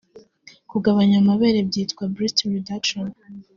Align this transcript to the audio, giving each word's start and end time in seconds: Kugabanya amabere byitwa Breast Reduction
Kugabanya 0.71 1.15
amabere 1.21 1.57
byitwa 1.69 2.03
Breast 2.13 2.39
Reduction 2.53 3.07